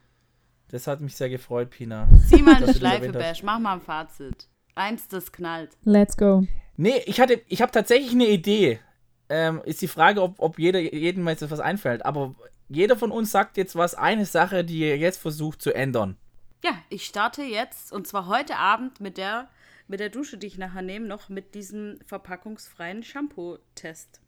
[0.68, 2.08] Das hat mich sehr gefreut, Pina.
[2.28, 3.12] Zieh mal eine das Schleife.
[3.12, 3.42] Bash.
[3.42, 4.48] Mach mal ein Fazit.
[4.74, 5.76] Eins, das knallt.
[5.84, 6.46] Let's go.
[6.76, 8.80] Nee, ich hatte, ich habe tatsächlich eine Idee.
[9.28, 12.04] Ähm, ist die Frage, ob, ob jeder, jedem jetzt was einfällt.
[12.04, 12.34] Aber
[12.68, 16.16] jeder von uns sagt jetzt was, eine Sache, die er jetzt versucht zu ändern.
[16.64, 19.48] Ja, ich starte jetzt und zwar heute Abend mit der,
[19.88, 24.20] mit der Dusche, die ich nachher nehme, noch mit diesem verpackungsfreien Shampoo-Test.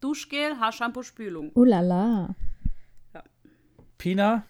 [0.00, 1.50] Duschgel, Haarshampoo, Spülung.
[1.54, 2.34] Oh la la.
[3.98, 4.44] Pina,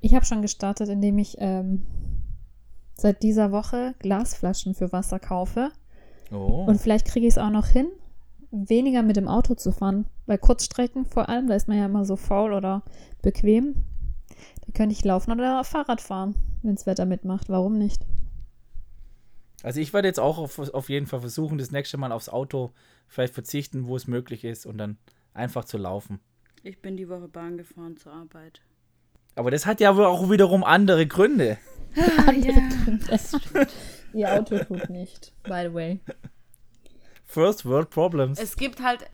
[0.00, 1.82] Ich habe schon gestartet, indem ich ähm,
[3.02, 5.70] seit dieser Woche Glasflaschen für Wasser kaufe.
[6.30, 6.64] oh.
[6.66, 7.88] Und vielleicht kriege ich es auch noch hin,
[8.50, 10.06] weniger mit dem Auto zu fahren.
[10.26, 12.82] Bei Kurzstrecken vor allem, da ist man ja immer so faul oder
[13.20, 13.74] bequem.
[14.64, 17.48] Da könnte ich laufen oder Fahrrad fahren, wenn das Wetter mitmacht.
[17.48, 18.06] Warum nicht?
[19.62, 22.72] also ich werde jetzt auch auf, auf jeden Fall versuchen, das nächste Mal aufs Auto
[23.06, 24.98] vielleicht verzichten, wo es möglich ist und dann
[25.34, 26.20] einfach zu laufen.
[26.62, 28.60] Ich bin die Woche Bahn gefahren zur Arbeit.
[29.34, 31.58] Aber das hat ja wohl auch wiederum andere Gründe.
[33.08, 33.70] Das stimmt.
[34.14, 36.00] Ihr Auto tut nicht, by the way.
[37.24, 38.38] First World Problems.
[38.38, 39.06] Es gibt halt, äh,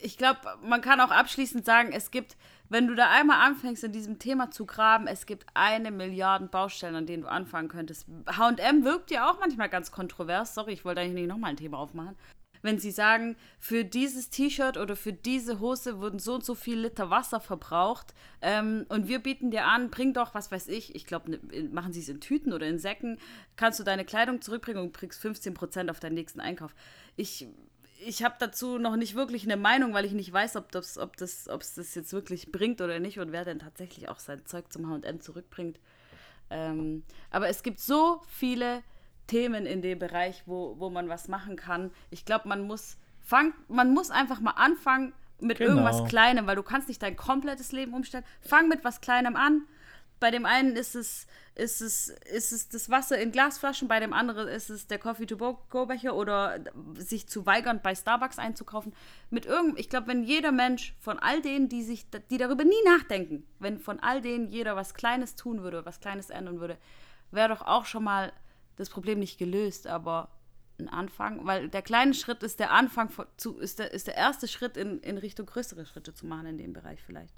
[0.00, 2.36] ich glaube, man kann auch abschließend sagen, es gibt,
[2.68, 6.94] wenn du da einmal anfängst, in diesem Thema zu graben, es gibt eine Milliarde Baustellen,
[6.94, 8.06] an denen du anfangen könntest.
[8.26, 10.54] HM wirkt ja auch manchmal ganz kontrovers.
[10.54, 12.16] Sorry, ich wollte eigentlich nicht nochmal ein Thema aufmachen.
[12.62, 16.80] Wenn sie sagen, für dieses T-Shirt oder für diese Hose wurden so und so viel
[16.80, 21.06] Liter Wasser verbraucht ähm, und wir bieten dir an, bring doch, was weiß ich, ich
[21.06, 21.40] glaube, ne,
[21.70, 23.18] machen sie es in Tüten oder in Säcken,
[23.56, 26.74] kannst du deine Kleidung zurückbringen und kriegst 15% auf deinen nächsten Einkauf.
[27.16, 27.48] Ich,
[28.04, 31.16] ich habe dazu noch nicht wirklich eine Meinung, weil ich nicht weiß, ob das, ob
[31.16, 34.72] das, es das jetzt wirklich bringt oder nicht und wer denn tatsächlich auch sein Zeug
[34.72, 35.78] zum H&M zurückbringt.
[36.50, 38.82] Ähm, aber es gibt so viele
[39.28, 41.92] Themen in dem Bereich, wo, wo man was machen kann.
[42.10, 45.70] Ich glaube, man muss fang, man muss einfach mal anfangen mit Genau.
[45.70, 48.24] irgendwas Kleinem, weil du kannst nicht dein komplettes Leben umstellen.
[48.40, 49.62] Fang mit was Kleinem an.
[50.20, 54.12] Bei dem einen ist es, ist es, ist es das Wasser in Glasflaschen, bei dem
[54.12, 56.58] anderen ist es der Coffee-to-go-Becher oder
[56.96, 58.92] sich zu weigern, bei Starbucks einzukaufen.
[59.30, 62.82] Mit irgend, ich glaube, wenn jeder Mensch von all denen, die sich, die darüber nie
[62.84, 66.78] nachdenken, wenn von all denen jeder was Kleines tun würde, was Kleines ändern würde,
[67.30, 68.32] wäre doch auch schon mal
[68.78, 70.30] das Problem nicht gelöst, aber
[70.78, 74.16] ein Anfang, weil der kleine Schritt ist der Anfang von, zu, ist der, ist der
[74.16, 77.34] erste Schritt in, in Richtung größere Schritte zu machen in dem Bereich vielleicht.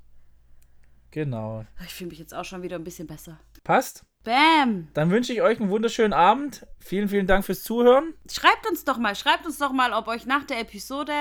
[1.10, 1.64] Genau.
[1.84, 3.40] Ich fühle mich jetzt auch schon wieder ein bisschen besser.
[3.64, 4.04] Passt?
[4.22, 4.88] Bam!
[4.94, 6.66] Dann wünsche ich euch einen wunderschönen Abend.
[6.78, 8.14] Vielen, vielen Dank fürs Zuhören.
[8.30, 11.12] Schreibt uns doch mal, schreibt uns doch mal, ob euch nach der Episode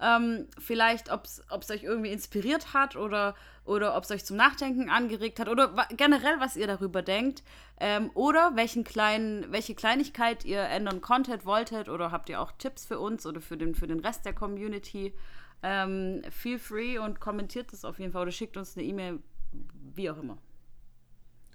[0.00, 4.90] ähm, vielleicht, ob es euch irgendwie inspiriert hat oder, oder ob es euch zum Nachdenken
[4.90, 7.42] angeregt hat oder generell, was ihr darüber denkt.
[7.78, 12.84] Ähm, oder welchen kleinen, welche Kleinigkeit ihr ändern konntet, wolltet oder habt ihr auch Tipps
[12.84, 15.14] für uns oder für den, für den Rest der Community.
[15.62, 19.20] Ähm, feel free und kommentiert das auf jeden Fall oder schickt uns eine E-Mail,
[19.94, 20.38] wie auch immer.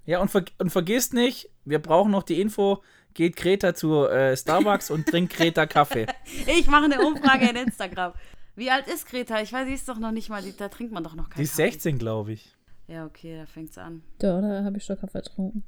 [0.06, 2.82] Ja, und, ver und vergisst nicht, wir brauchen noch die Info.
[3.14, 6.06] Geht Greta zu äh, Starbucks und trinkt Greta Kaffee.
[6.46, 8.12] Ich mache eine Umfrage in Instagram.
[8.56, 9.40] Wie alt ist Greta?
[9.40, 11.38] Ich weiß, sie ist doch noch nicht mal, die, da trinkt man doch noch keinen
[11.38, 11.70] Die ist Kaffee.
[11.70, 12.54] 16, glaube ich.
[12.88, 14.02] Ja, okay, da fängt's an.
[14.18, 15.64] Da, da habe ich schon Kaffee getrunken.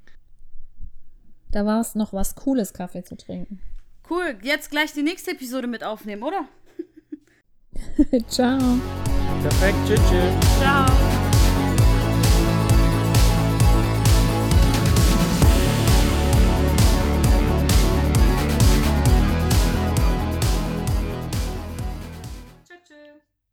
[1.50, 3.60] Da war es noch was Cooles, Kaffee zu trinken.
[4.10, 6.46] Cool, jetzt gleich die nächste Episode mit aufnehmen, oder?
[8.28, 8.58] Ciao.
[9.42, 9.76] Perfekt.
[9.86, 10.58] Tschüss, tschüss.
[10.60, 11.21] Ciao.